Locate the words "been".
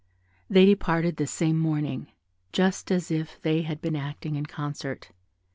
3.83-3.95